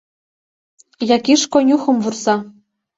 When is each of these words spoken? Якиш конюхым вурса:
Якиш 1.15 1.41
конюхым 1.51 1.97
вурса: 2.03 2.35